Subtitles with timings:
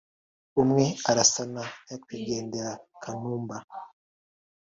[0.61, 3.57] umwe arasa na nyakwigendera Kanumba